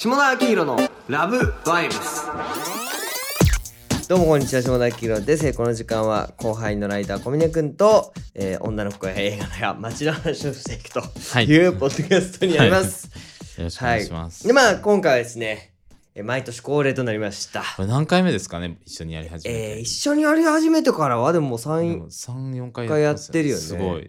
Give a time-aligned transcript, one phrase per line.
[0.00, 2.26] 下田明宏のラブバイブス。
[4.08, 5.44] どうもこんにちは下田明宏です。
[5.44, 11.46] えーこの時間は後輩のライター小峰君と、えー女の子や映画のや街の話をしていくとはい。
[11.46, 13.06] いうポッドキャストになります、
[13.58, 14.46] よろしくお願いします。
[14.46, 15.72] でまあ今回はですね
[16.14, 17.64] えー毎年恒例となりました。
[17.76, 18.78] これ何回目ですかね？
[18.86, 19.70] 一緒にやり始めて。
[19.72, 23.60] えー一緒にやり始めてからはでもで3も3、4回回やってるよね。
[23.60, 24.08] すごい。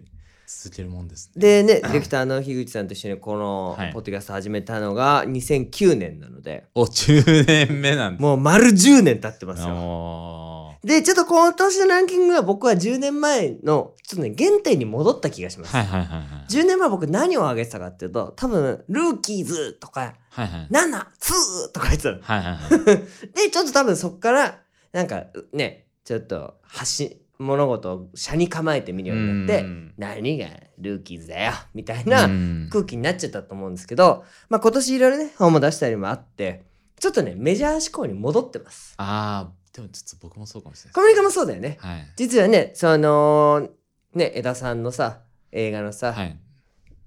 [0.51, 1.41] 続けるもんですね。
[1.41, 8.21] でねディレクターの樋口さんと一緒にこのはいポッドキャスト始めたのが2009年なので、お、10年目なんです。
[8.21, 16.51] もう丸10年経ってますよおでちょっと今年のランキングは僕は10年前のちょっとね原点に戻った気がします、はいはいはいはい。
[16.51, 20.67] 10年前僕何を挙げてたかっていうと多分ルーキーズとかはいはい。
[20.71, 22.21] 7、2とか言ってたの。
[22.21, 22.97] はいはいはい。
[23.33, 24.59] で、ちょっと多分そっから、
[24.91, 26.91] なんかね、ちょっと発
[27.39, 30.47] 物事を車に構えてみるようになってうん、何が
[30.77, 36.63] ルーキーズだよ、みたいなうん空気になっちゃったと思うんですけど、まあ今年いろいろね、本も出したりもあって、
[36.99, 38.93] ちょっとね、メジャー志向に戻ってます。
[38.97, 41.77] ああ、でもちょっと僕もそうかもしれコないメリカもそうだよね。
[41.79, 42.13] はい。
[42.17, 43.69] 実はね、その、
[44.13, 46.37] ね、枝さんのさ、映画のさ、はい。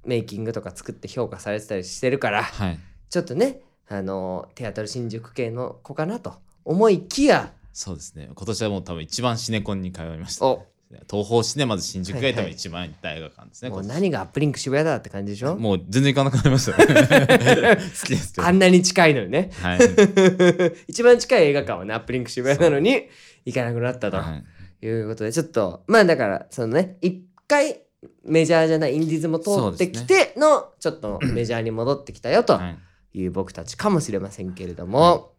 [0.04, 2.78] メイキングとか作って評価されてたりしてるから、はい。
[3.10, 6.34] ちょっとね、あの、テアトル新宿系の子かなと
[6.64, 8.28] 思いきや、そうですね。
[8.34, 10.66] 今年はもう多分一番シネコンに通いました、お
[11.10, 13.70] 東宝シネマズ新宿がはいはい多分一番行った映画館ですね。
[13.70, 15.56] もう今年何がアップリンク渋谷だって感じでしょ？
[15.56, 16.86] もう全然行かなくなりましたね。
[17.76, 18.34] 好きです。
[18.38, 19.50] あんなに近いのにね。
[19.62, 19.78] はい。
[20.88, 23.08] 一番近い映画館はね、アップリンク渋谷なのに
[23.46, 24.42] 行かなくなったとは
[24.82, 27.80] いいうことで、ちょっと、まあだから、そのね、一回
[28.24, 32.76] メジャーじゃないインディーズも通ってきての、ちょっとメジャーに戻ってきたよとは
[33.14, 35.31] いいう僕たちかもしれませんけれども、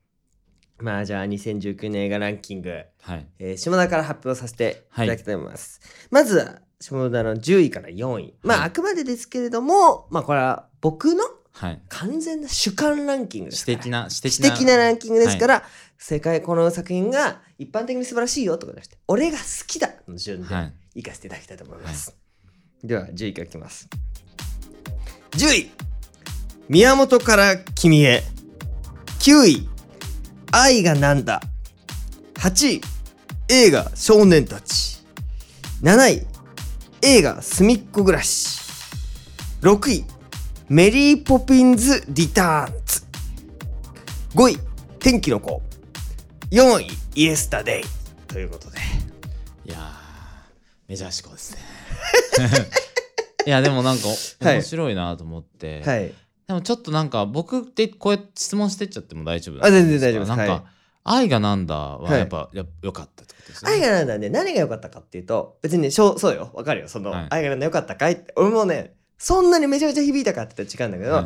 [0.80, 2.72] まあじゃあ2019年映画ランキング、
[3.02, 3.28] はい。
[3.40, 5.80] えー下田から発表させていただきたいと思います。
[6.12, 8.34] まずは、下田の10位から4位。
[8.42, 11.82] まあ、はいあくまでですけれども、まあ、これは僕のはい。
[11.88, 13.78] 完全な主観ランキングですから。
[13.78, 14.58] 私的な、私的私な。
[14.58, 15.64] 的なランキングですから、
[16.00, 20.74] 世界この作品が一般的に素晴らしいよとかじゃなくて、俺が好きだの順ではい。
[20.96, 22.16] 行かせていただきたいと思います。
[22.84, 23.88] では、10位からいきます。
[25.32, 25.72] 10位、
[26.70, 28.24] 宮本から君へ。
[29.20, 29.70] 9位、
[30.56, 31.42] 愛がなんだ。
[32.36, 32.82] 8位、
[33.50, 35.00] 映画少年たち。
[35.82, 36.28] 7位、
[37.02, 38.60] 映画すみっこ暮らし。
[39.62, 40.06] 6位、
[40.70, 43.02] メリーポピンズ・リターンズ。
[44.36, 44.60] 5位、
[45.00, 45.64] 天気の子。
[46.52, 47.84] 4位、イエスタデイ。
[48.28, 48.78] ということで。
[49.66, 49.80] いやー、
[50.88, 51.60] メジャー志向ですね。
[53.48, 54.14] いや、でもなんか、は
[54.52, 55.82] い面白いなと思って。
[55.82, 56.14] はい。
[56.54, 60.64] でもちょっとなんか、僕ってこうやって質問してっちゃっても大丈夫あ全然大丈夫ですなんか、はい
[61.06, 63.72] 愛がなんだははいやっぱ、や良かったってことですね。
[63.72, 66.88] 愛がなんだね、何が良かったかっていうと、別にね、しょうそうよ、わかるよ。
[66.88, 71.26] その、はい愛がなんだ良かったかいって、俺もね、そんなにめちゃめちゃ響いたかって言ったら違うんだけど、はい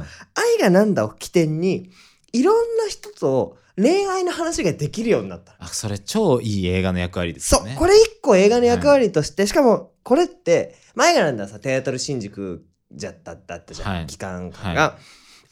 [0.57, 1.91] 愛がなんだを起点に、
[2.33, 5.55] いろんな人と恋愛の話ができるようになった。
[5.59, 7.75] あ、それ超いい映画の役割ですそう、よね。
[7.77, 14.05] これ一個映画の役割として、しかもこれって、前がなんださ、テアトル新宿じゃっただったじゃん、はい。
[14.07, 14.97] 期間が、は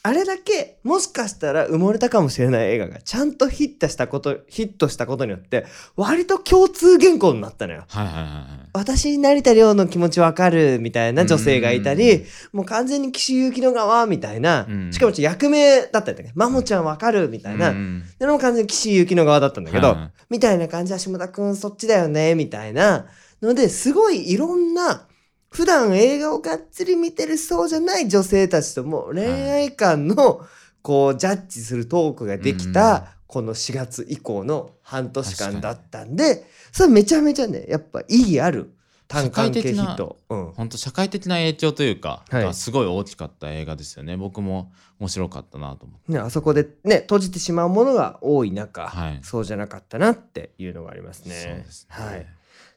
[0.02, 5.66] あれだけもしかしたら埋もれたかもしれない映画がちゃんとヒットしたことヒットしたことによって
[5.96, 7.86] 割と共通言語になったのよ。
[7.88, 8.68] はいはいはいはい。
[8.72, 14.92] 私成田凌の気持ちわかるみたいな女性がいたりもう完全に岸井ゆきの側みたいな、うん。
[14.92, 18.04] しかも役名だったりとかマモちゃんわかるみたいな、うん。
[18.20, 23.06] でも完全に岸井ゆきの側だったんだけど、はいはいみたいな感じは下田くんそっちだよねみたいな
[23.40, 25.06] のですごいいろんな
[25.56, 30.46] 普段映画をがっつり見てるそうじゃない女性たちとも恋愛観の
[30.82, 38.74] こうジャッジするトークができうんたこの4月以降の半年間だったんでそれめちゃめちゃねやっぱ意義ある
[39.08, 40.18] 単関係ヒット。
[40.28, 44.16] うん本当社会的な影響というか、はいがすごい大きかった映画ですよね。
[44.16, 46.12] 僕も面白かったなと思って。
[46.12, 51.34] ね、あそこでね閉じてしまうものが多い中、はいそうじゃなかったなっていうのがありますね。
[51.34, 52.04] そうですね。
[52.04, 52.26] はい、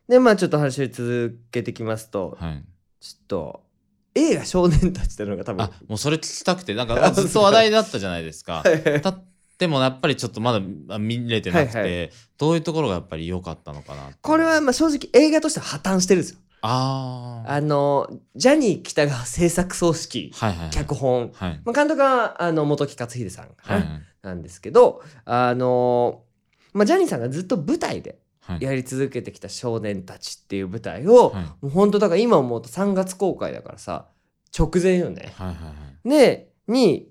[0.10, 2.64] でまあちょっと話を続けてきますと、はい。
[3.00, 3.64] ちょっと
[4.16, 8.64] 映画少年たちっていうのが多分あ、もうそれ聞きたくて、なんか ずっと話題だったじゃないですか。
[8.66, 9.18] はいた
[9.60, 16.40] でもやっぱりちょっとまだあ見れてなくて、はいはどういうところがやっぱり良かったのかなってこれはまあ正直映画としては破綻してるんですよ。
[16.62, 20.70] あああのジャニー喜多川制作総指揮はいはいはい。
[20.72, 21.62] 脚本、はい。
[21.66, 24.02] まあ、監督はあの本木克秀さんはいはい。
[24.22, 26.24] なんですけどあの、
[26.74, 28.20] まあ、ジャニーさんがずっと舞台ではい
[28.60, 31.44] やり続けてきた少年たちっていう舞台を、はい。
[31.44, 34.08] もう本当だから今思うと3月公開だからさ
[34.58, 35.34] 直前よね。
[35.36, 35.74] はいはいは
[36.06, 36.10] い。
[36.10, 37.10] でに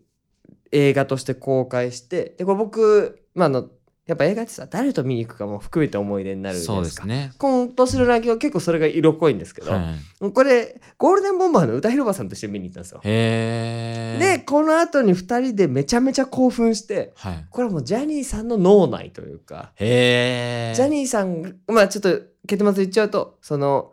[0.72, 3.68] 映画として公開してでこれ僕、まあ、あの
[4.08, 7.04] やっぱ映画ってさ誰と見に行くかも含めて思い出になるじゃそないでか。
[7.04, 7.32] うですすね。
[7.36, 9.78] 今年のランキングは結構それが色濃いんですけど、は
[10.22, 13.00] いこれゴールデンボンバーの歌広場さんとして見に行ったんですよ。
[13.02, 17.46] で、この後に2人でめちゃめちゃ興奮してはい。
[17.50, 19.72] これはもうジャニーさんの脳内というか。
[19.78, 23.92] ジャニーさんがまあちょっと結末言っちゃうとその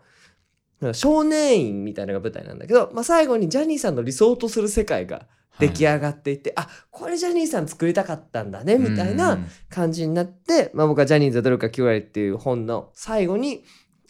[0.94, 5.28] 少年院みたいなのが舞台なんだけど、まあ、最後にジャニーさんの理想とする世界が
[5.60, 13.64] 出来上がっていて、あこれジャニーさん作りたかったんだねみたいな感じになって、まあ、僕は「ジャニーズは努力が9割」っていう本の最後に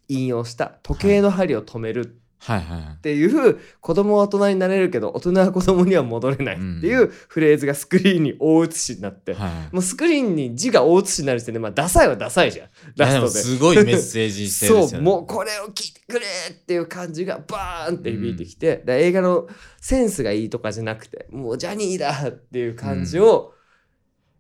[0.08, 2.98] 引用した「時計の針を止める」はいはいはいっ。
[2.98, 9.74] ていう子供は大人になれるけど大人は子供には戻れないっていうフレーズがスクリーンに大写しになって、はい。
[9.74, 13.30] もうスクリーンに字が大写しになる時点でまあダサいはダサいじゃんラストで。
[13.30, 14.88] すごいメッセージ性ですよね。
[14.88, 19.48] そうもうこれを聞いてくれっていう感じがバーンって響いてきて、で映画の
[19.82, 23.54] センスがいいとかじゃなくてもうジャニーだっていう感じを、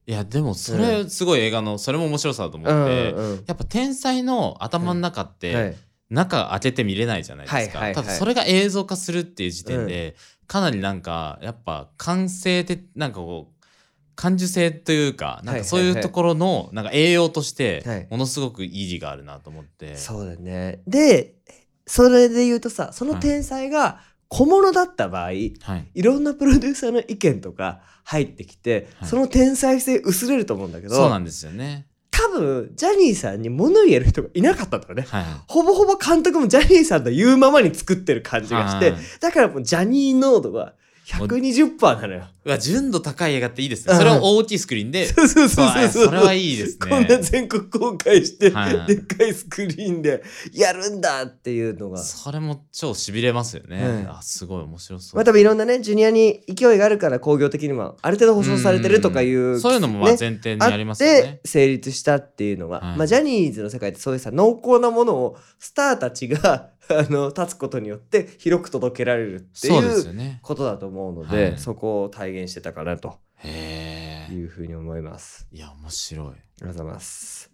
[0.05, 5.75] いやでもそれすごい映画のそれも面白さだと思うんって、やっぱ天才の頭の中って、はい
[6.15, 7.93] 中開けて見れないじゃないですか、はいはいはい。
[7.95, 10.15] ただそれが映像化するっていう時点で、
[10.47, 13.65] かなりなんかやっぱ感性でなんかこう
[14.15, 18.07] 感受性というかなんかそういうところのなんか栄養としてはい。
[18.09, 20.81] ものすごく意義があるなと思って、そうだね。
[20.87, 21.35] で
[21.85, 25.43] それで言うとさその天才が小物だった場合、はい、
[25.93, 29.09] いろんなプロデューサーの意見とか入ってきて、はい。
[29.09, 31.87] その天才性薄れると思うんだけどそうなんですよね。
[32.25, 35.05] 多分ジャニーさんに物言える人がいなかったんだよね。
[35.07, 40.73] はい、ほぼほぼ監督もジャニーさんの言うままに作ってる感じがして、はいだからもうジャニー濃度は
[41.05, 42.23] 120%なのよ。
[42.45, 43.95] うわ純度高い映画っていいですね。
[43.95, 46.89] それを大きいスクリーンで、そうそうそうそうそれはいいですね。
[46.89, 50.23] こんな全国公開して、はいでっかいスクリーンで
[50.53, 51.99] やるんだっていうのが。
[51.99, 53.83] それも超しびれますよね。
[53.83, 55.15] はいあすごい面白そう。
[55.15, 59.59] まあ多分いろんなね、ジュニアに勢いがあるから工業的にもある程度保証されてるとかいう。
[59.59, 61.39] そういうのもまあね前提にありますよね。
[61.45, 70.39] 成立したっていうのが、はいまあジャニーズの世界ってそういうさ濃厚なものをスターたちがあの立つことによって広く届けられるっていうよね。
[70.41, 73.17] ことだと思うので、はいそこを体現してたかなと。
[73.43, 75.47] いうふうに思います。
[75.51, 76.27] いや面白い。
[76.27, 77.51] ありがとうございます。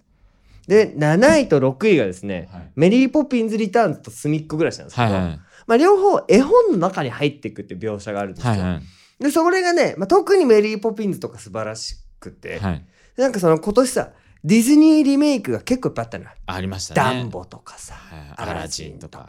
[0.68, 8.52] で7位と6位がですね、はいメリー・ポピンズ・リターンズとすみっコぐらしなんですけど、はいはいまあ、両方絵本の中に入っていくって描写があるんですよ。
[8.52, 8.82] はいはい
[9.22, 12.86] でそれがね、まあ、特にメリー・ポピンズとか素晴らしくて、はい。
[13.18, 16.32] なんかその今年さディズニーリメイクが結構いっぱいあったのよ。
[16.48, 17.20] ありましたね。
[17.20, 19.28] ダンボとかさ、はいアラジンとか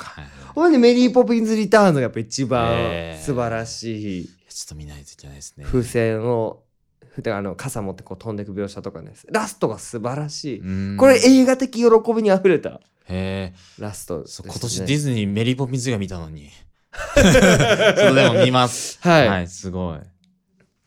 [0.54, 5.64] ほんでメリー・ポピンズ・リターンズがやっぱ一番素晴らしいちょっと見ないといけないですね。
[5.64, 6.62] 風船を
[7.10, 13.54] ふあの傘持ってこう飛んでいく描写とかねラストが素晴らしい、うんこれ映画的喜びにあふれたへえ。
[13.78, 16.48] ラストね、そう今年ディズニーメリーポピンズが見たのに。
[17.14, 18.98] ちょっとでも見ます。
[19.02, 19.98] はいはい、すごい。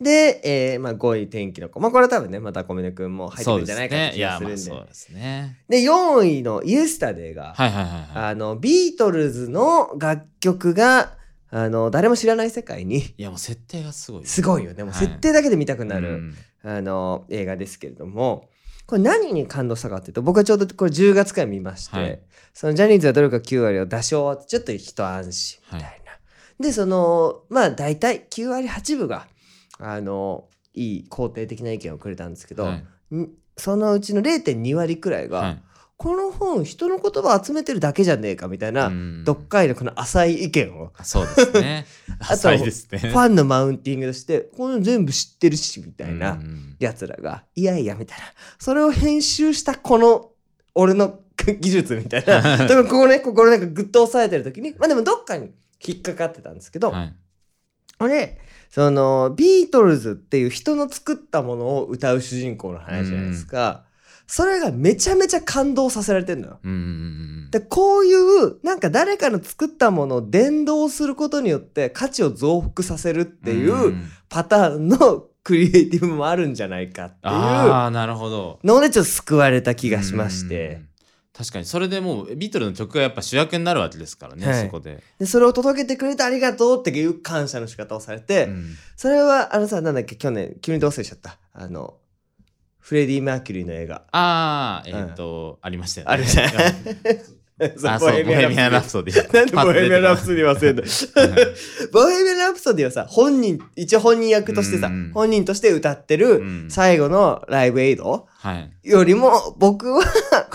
[0.01, 1.80] で、えーまあ、5位天気の子。
[1.80, 4.69] まあこれは多分ねまた小峰君も入ってるんじゃないかって気がするんで。
[4.69, 5.59] まあそうですね。
[5.69, 8.09] で4位のイエスタデーが、はいはいはいはい。
[8.31, 11.13] あのビートルズの楽曲が
[11.50, 14.25] あの誰も知らない世界にいや、もう設定がすごい。
[14.25, 14.83] すごいよね。
[14.83, 16.36] もうはい設定だけで見たくなる、うん。
[16.63, 18.50] あの映画ですけれども。
[18.88, 22.19] これ何に感動したかっていうと僕はちょうどこれ10月から見まして、はい。
[22.53, 26.12] そのジャニーズは努力が9割を出し終わってちょっと一安心みたいな、
[26.59, 29.25] でそのまあ大体9割8分が
[29.80, 32.80] あのいい肯定的な意見をくれたんですけど、は
[33.12, 35.62] いんそのうちの0.2割くらいが、はい
[35.98, 41.86] この本人の言葉を集めてるだけじゃねえかみたいな、うんどっかいのこの浅い意見をそうですね。
[42.19, 43.00] あ と浅いですね。
[43.00, 48.26] ファンのマウンティングとしてこの全部知ってるしみたいな、うんやつらが、いやいや、みたいな。
[48.59, 50.31] それを編集したこの、
[50.73, 51.21] 俺の
[51.61, 52.68] 技術みたいな。
[52.83, 55.52] ここね、ここなんかグッと押さえてる時に、まあでもどっかに
[55.85, 57.16] 引っかかってたんですけど、はい
[58.00, 58.38] 俺、
[58.76, 63.86] その、ビートルズっていう人の作ったものを歌う主人公の話じゃないですか。
[64.28, 66.60] それがめちゃめちゃ感動させられてんのよ。
[66.62, 78.60] うんうんうんで、こういう、なんか誰かの作ったものを伝導することによって価値を増幅させるっていうんパターンのクリエイティブもあるんじゃないかっていうああ、なるほど。
[78.66, 80.88] のでちょっと救われた気がしましてうん。
[81.37, 81.65] 確かに。
[81.65, 84.65] それでもうビートルズの曲がやっぱ主役になるわけですからね、はい。
[84.65, 88.75] そこで、でそれを届けてくれてありがとうっていう感謝の仕方をされて、うん。
[88.95, 91.37] それはあのさなんだっけ去年急にどう忘れちゃった。
[91.54, 91.95] あの
[92.80, 94.04] フレディ・マーキュリーの映画。
[94.11, 96.13] ああえっ、と、ありましたよね。
[96.13, 97.69] あるじゃんあ
[98.00, 99.33] そうボヘミアン・ラプソディ。
[99.33, 100.83] なんでボヘミアン・ラプソディ忘れんの？
[101.92, 105.12] ボヘミアン・ラプソディはさ本人一応本人役としてさ、うん。
[105.14, 106.68] 本人として歌ってるうん。
[106.69, 108.71] 最後のライブエイドはい。
[108.83, 110.04] よりも僕は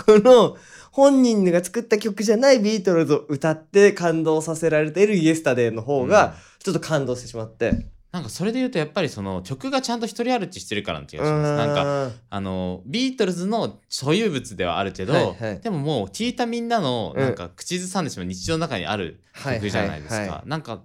[0.05, 0.57] この
[0.91, 11.55] 本人が作った曲じゃないビートルズを歌って感動させられているイエスタデーの方がちょっと感動してしまって、なんかそれで言うとやっぱりその曲がちゃんと一人歩きしてるからな気がします。
[11.55, 15.61] なんかかあのビートルズの所有物ではあるけど、はいはい。
[15.61, 20.15] でももう聞いたみんなのうんなんか口ずさんでしまう日常の中にある曲じゃないですか。
[20.15, 20.81] はいはいはいなんか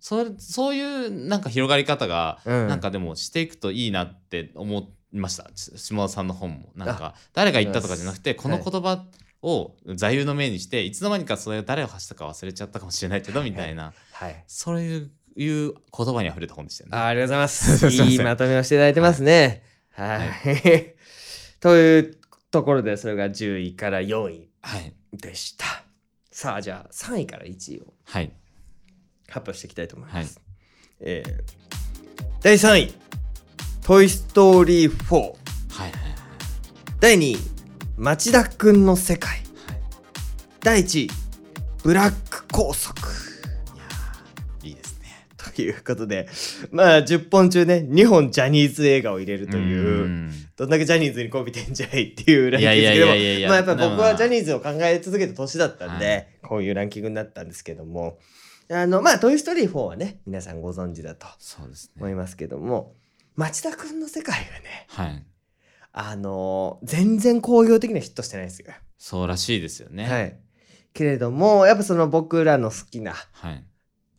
[0.00, 2.68] それそういうなんか広がり方が、うん。
[2.68, 5.50] なんかでもしていくといいなって思いました。
[5.54, 6.72] し下田さんの本も。
[6.74, 9.04] なんか誰が言ったとかじゃなくてこの言葉
[9.42, 13.92] を座右の銘にしていつの間にかそれを誰を発したか忘れちゃったかもしれないけどみたいな。
[14.12, 14.44] はい。
[14.46, 16.96] そういういう言葉にあふれた本でしたよね。
[16.96, 17.78] あありがとうございます。
[17.78, 19.62] すいいいまとめをしていただいてますね。
[19.90, 20.94] はい、
[21.60, 22.16] という
[22.50, 24.94] ところでそれが10位から4位はい。
[25.12, 25.84] でした。
[26.30, 28.32] さあじゃあ3位から1位をはい。
[29.28, 30.44] 発表していきたいと思います、はい。
[31.00, 31.60] えー
[32.42, 32.94] 第3位
[33.84, 35.92] 「トイ・ストーリー4」はいはい
[36.98, 37.38] 第2位
[37.98, 39.42] 「町田くんの世界」
[40.60, 41.10] 第1位
[41.84, 42.94] 「ブラック拘束」
[44.64, 44.89] いいですね。
[45.54, 46.28] ということで
[46.70, 58.18] まあ10本中ね2本ジャニーズ映画を入れるといううんどんだけジャニーズにこびてんじゃいっていうランキングですけどいやいやいやいやいやまあやっぱり僕まあはジャニーズを考え続けた年だったんで、はいこういうランキングになったんですけども
[58.72, 61.28] あのまあ「トイ・ストーリー4」はね皆さんご存知だと。
[61.96, 62.96] 思いますけども
[63.36, 65.24] 町田くんの世界がねはい。
[65.92, 68.72] あの全然興行的にはヒットしてないですよ。
[68.98, 70.08] そうらしいですよね。
[70.08, 70.38] はい、
[70.92, 73.64] けれどもやっぱその僕らの好きなはい。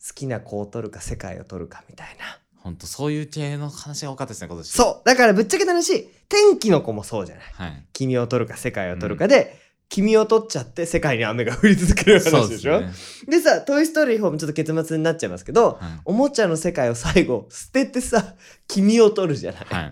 [0.08, 4.68] 好きな子を取るか世界を取るかみたいな本当そういう系の話が多かったですね、今年。
[4.68, 4.72] う。
[4.72, 7.86] そうだからぶっちゃけた話天気の子もそうじゃないはい。
[7.94, 13.38] 君を取るか世界を取るかで、君を取っちゃって世界に雨が降り続けるそう話でしょですね。
[13.38, 16.02] でさ「トイ・ストーリー4」もちょっと結末になっちゃいますけど、はい。
[16.06, 18.36] おもちゃの世界を最後捨ててさ
[18.68, 19.66] 君を取るじゃない。
[19.66, 19.92] は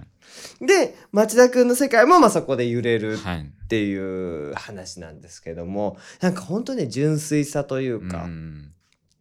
[0.61, 0.65] い。
[0.65, 3.51] で町田くんの世界もまあそこで揺れるはい。
[3.65, 8.71] っていう話なんですけどもなんか本当ね純粋さというか、うん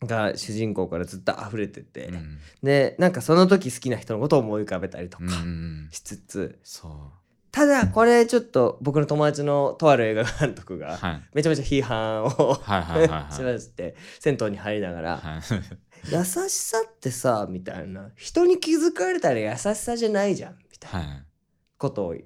[0.04, 6.92] が主人公からずっと溢れてて、うんでなんかその時好きな人のことを思い浮かべたりとかうんしつつ、そう。
[7.50, 11.22] ただこれちょっと僕の友達のとある映画監督がはい。
[11.34, 12.30] めちゃめちゃ批判を
[13.32, 15.40] しまして銭湯に入りながらはい。
[16.12, 21.24] 「優しさってさ」みたいな「人に気づかれたら優しさじゃないじゃん」みたいなはい。
[21.78, 22.16] ことを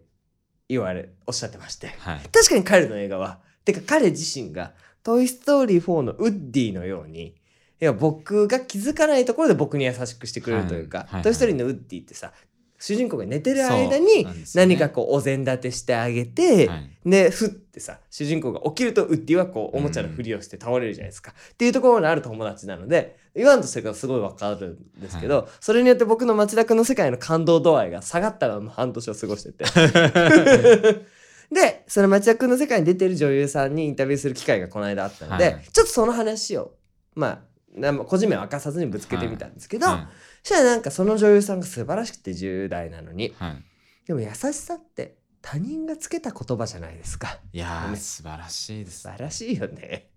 [0.69, 2.21] 言われおっしゃってましてはい。
[2.33, 7.35] 確かに彼の映画はてか彼自身が「トイ・ストーリー4」のウッディのように
[7.83, 11.07] いや僕が気づかないところで僕に優しくしてくれるというか「はい。
[11.07, 11.15] はい。
[11.15, 11.23] はい。
[11.25, 12.33] トイ・ストーリー」のウッディってさ
[12.79, 14.25] 主人公が寝てる間に
[14.55, 16.91] 何かこうお膳立てしてあげて、はい。
[17.05, 29.65] でふってさ主人公が起きるとウッディはこうおもちゃのふりをして倒れるじゃないですか、っていうところにある友達なので言わんとしてるからすごいわかるんですけど、それによって僕の町田君の世界の感動度合いが下がったまま半年を過ごしてて。
[31.53, 35.65] でその町田君の世界に出てる女優さんにインタビューする機会がこの間あったので、はい。
[35.71, 36.73] ちょっとその話を
[37.15, 37.43] まあな
[38.05, 40.09] 個人名は明かさずにぶつけてみたんですけど、は
[40.43, 43.35] そしたらなんかその女優さんが素晴らしくて10代なのにい。
[43.39, 43.65] はい。
[44.07, 47.39] でも優しさって他人がつけた言葉じゃないですか。
[47.53, 49.09] いやー、ね素晴らしいです素。
[49.09, 50.09] 晴らしいよね。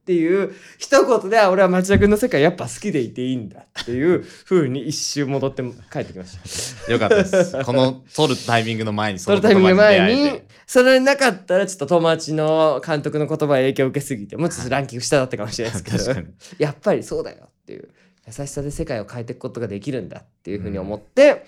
[0.00, 6.92] っていう一言であ俺は町田君の世界やっぱ好きでいていいんだっていう風に一周戻って帰ってきました。
[6.92, 7.64] よかったです。
[7.64, 16.20] この撮るタイミングの前にそそのタイミング前にそれなかったらちょっと友達の監督の言葉に影響を受けすぎてもうちょっとランキング下だったかもしれないですけど。
[16.58, 17.88] やっぱりそうだよっていう
[18.26, 21.46] 優しさで世界を変えていくことができるんだっていう風に思って、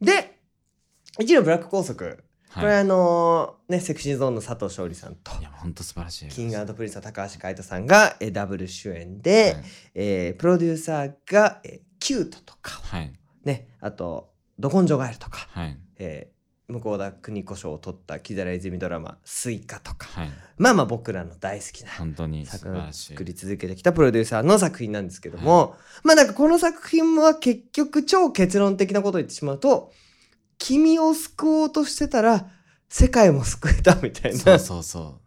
[0.00, 0.38] で
[1.18, 2.16] 1のブラック校則
[2.56, 2.78] これはい。
[2.78, 6.28] あのねセクシーゾーンの佐藤勝利さんといや、本当素晴らしい。
[6.28, 13.12] キングプリンスの高橋海人さんがえーダブル主演で、はいえープロデューサーが、えー Q10とかはい。
[13.44, 15.78] ねあと「ど根性ガエル」とか、はい。
[15.98, 16.35] えー
[16.68, 20.30] 向田邦子賞を取った木皿泉ドラマ「スイカ」とかはい。
[20.58, 22.92] まあまあ僕らの大好きな本当に素作品を。
[22.92, 29.92] 作り続けてきたプロデューサーの作品なんですけども、まあなんかこの作品は結局超結論的なことを言ってしまうと
[30.58, 32.48] 君を救おうとしてたら
[32.88, 35.26] 世界も救えたみたいなそうそうそう。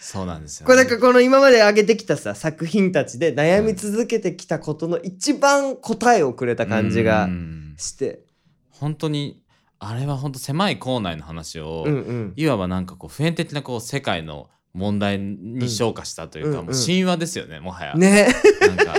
[0.00, 0.66] そうなんですよ、ね。
[0.66, 8.24] これなんかこの今まで上げてきたさ作品たちで悩み続けてきたことの一番答えをくれた感じがうんして
[8.70, 9.41] 本当に
[9.84, 12.32] あれは本当狭い校内の話を、うんうん。
[12.36, 18.28] いわばなんかこう普遍的なこう世界の問題に昇華したというか、うんもう神話ですよねもはや、ね。
[18.60, 18.94] なんか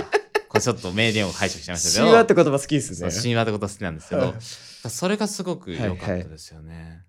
[0.48, 2.04] これちょっと名言を拝借しましたけど。
[2.04, 3.10] 神話って言葉好きですね。
[3.10, 4.34] 神話ってこと好きなんですけど、うん
[4.86, 7.04] それがすごく良かったですよね。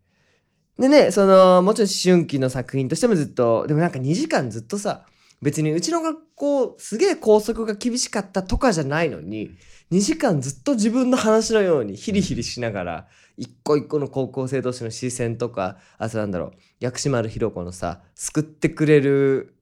[0.80, 5.06] でねそのもちろん思春期の作品としてもずっとでもなんか2時間ずっとさ
[5.42, 9.52] 別にうちの学校すげえ校則が厳しかったとかじゃないのに
[9.92, 19.56] 2時間ずっと自分の話のようにヒリヒリしながら一個一個の高校生同士の視線とかあとなんだろう薬師丸ひろ子のさ救ってくれる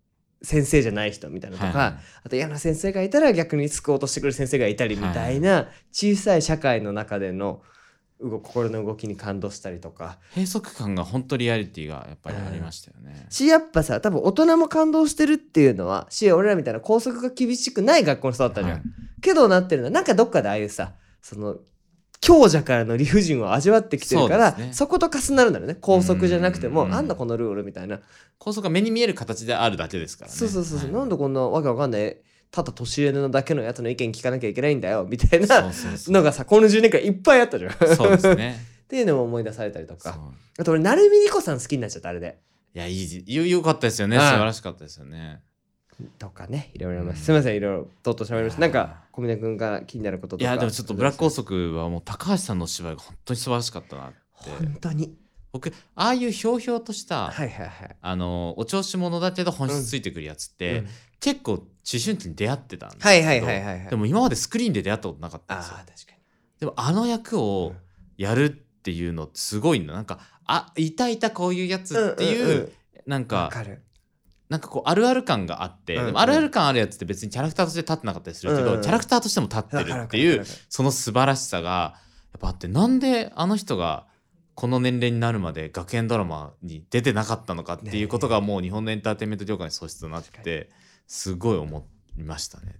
[0.43, 1.95] 先生じゃない人みたいなとか、はいはい。
[2.25, 7.61] あと嫌な先生がいたら逆に救おうとしてくる先生がいたりみたいな小さい社会の中での
[8.29, 10.17] 動心の動きに感動したりとか。
[10.35, 13.25] 閉塞感が本当リアリティがやっぱりありましたよね。
[13.29, 18.81] しやっぱさ多分大人も感動してるっていうのはし俺らみたいな校則が厳しくない学校に育ったじゃん、はい。
[19.21, 21.57] けどなってるのはなんかどっかでああいうさその
[22.19, 24.89] 強者からの理不尽を味わってきてるからそ,、ね。
[24.89, 25.75] こと重なるんだよね。
[25.75, 27.99] 校則じゃなくてもうんあんだこのルールみたいな。
[28.37, 30.37] 構想が目に見える形であるだけですからね。
[30.37, 30.99] そうそうそうそう、はい。
[30.99, 32.17] なんでこんなわけわかんない
[32.53, 37.71] ただ年上のだけのやつの意見聞かなきゃいけないんだよみたいそなのがさこの10年間いっぱいあったじゃん。
[37.95, 38.57] そうですね。
[38.85, 40.19] っていうのも思い出されたりとか
[40.59, 42.37] あと俺成海莉子さん好きになっちゃったあれで。
[42.75, 44.17] いや、いい、よ、よかったですよね。
[44.17, 45.41] はい素晴らしかったですよね。
[46.19, 54.17] とかねいろいろあります、うんすみませんいろいろとっとしゃべりましたなんか小峰君が気になることとかいや、でもちょっとブラック校則はもう高橋さんのお芝居が本当に素晴らしかったなって。
[54.43, 55.15] 本当に
[55.53, 57.95] 僕、ああいうひょうひょうとした、はいはいはい。
[58.01, 60.87] あの、お調子者だけど本質ついてくるやつって、うん。
[61.19, 61.63] 結構思
[62.03, 63.87] 春期に出会ってたんですけどはいはいはいはいはい。
[63.87, 65.75] でも今までスクリーンで出会ったことなかったんあですよ。
[65.75, 66.13] あ確か
[66.59, 67.73] でもあの役を
[68.17, 72.69] やるっていうのすごいんだなんかあいたいたこういうやつにっていう,、んんん。
[73.05, 73.83] なんかわかる。
[74.49, 76.19] なんかこうあるある感があって、うんうん。
[76.19, 81.95] あるある感あるやつって別にキャラクターとして立ってなかったりするけど、うんうんキャラクターとしても立ってるっていうその素晴らしさが
[82.33, 84.07] やっぱあってなんであの人が
[84.55, 90.69] この年齢になるまで学園ドラマに出てなかったのかっていうことがもう日本のエンターテインメント業界の素質となって
[91.07, 92.75] すごい思いましたね。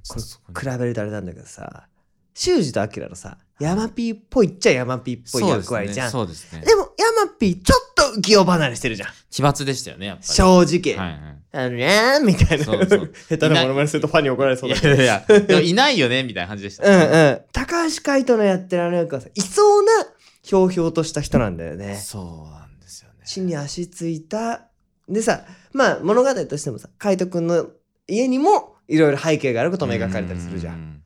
[0.60, 1.88] 比べるとあれなんだけどさ
[2.34, 6.08] 修二とアキラのさヤマピーっぽいっちゃヤマピーっぽい役割じゃん。
[6.08, 6.60] で,、そうですね。
[6.75, 9.10] もヤマピーちょっと浮世離れしてるじゃん。
[9.30, 10.27] 奇抜でしたよねやっぱり。
[10.27, 11.38] 正直、はいはい。
[11.53, 12.65] あのねーみたいな。
[12.65, 13.13] そうそう。
[13.30, 14.96] 下手なものまねするとファンに怒られそうだけど。
[14.96, 16.89] いやいや、でもいないよねみたいな感じでした。
[16.89, 17.42] うんうん。
[17.51, 19.92] 高橋海人のやってるあの役はさいそうな
[20.44, 21.96] ひょうひょうとした人なんだよね。
[21.96, 23.26] そうなんですよね。
[23.26, 24.68] 地に足ついた。
[25.10, 27.68] でさまあ物語としてもさ海人くんの
[28.08, 31.04] 家にもいろいろ背景があることも描かれたりするじゃうんん。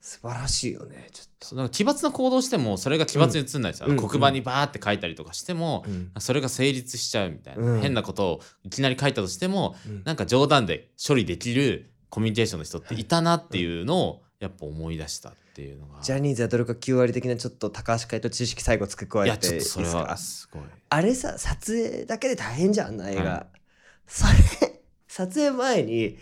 [0.00, 3.72] 素晴らしいよねちょっそうなんか奇抜な行動してもそれが奇抜に映んない。
[3.72, 3.96] ですよ、うん。
[3.96, 6.10] 黒板にバーって書いたりとかしても、と、うん。
[6.18, 7.80] それが成立しちゃうみたいな、うん。
[7.80, 10.02] 変なことをいきなり書いたとしてもうん。
[10.04, 20.62] なんか冗談で処理できるコミュニケーションの人っていたなっていうのをやっぱ思い出したっていうのが、ジャニーズはどれか9割的なちょっと高橋海人知識最後付け加えていいですっとそれはかすごい。
[20.88, 23.60] あれさ撮影だけで大変じゃんあんな映画、はい
[24.10, 26.18] それ撮影前に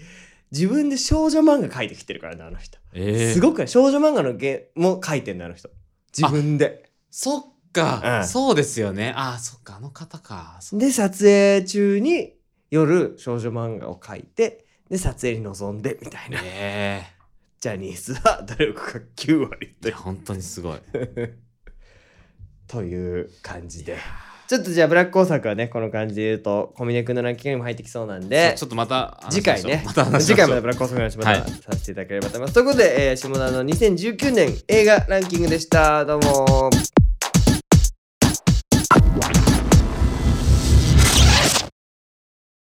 [0.50, 5.70] 自分で少女漫画描いてきてるからねあの人、えー、すごく少女漫画のゲも描いてんのあの人。
[6.16, 6.90] 自分で。
[7.10, 8.26] そっか、うん。
[8.26, 9.14] そうですよね。
[9.16, 10.58] あそっかあの方か。
[10.60, 12.34] そで撮影中に
[12.70, 16.40] 夜少女漫画を描いてで撮影に臨んでみたいな。
[16.42, 17.06] え
[17.60, 20.78] ジャニーズは努力が9割ー、いや本当にすごい。
[22.68, 23.98] という感じで。
[24.46, 30.46] ちょっとじゃあブラック工作はねこの感じで言うと小峰君のランキングにも入ってきそうなんでちょっとまた話し次回ね、また話し次ましょう。
[30.46, 31.40] 回までブラックコースの話またはい。
[31.50, 32.54] させていただければと思います。
[32.54, 36.06] ということで、えー、下田の2019年映画ランキングでした。
[36.06, 36.70] どうも。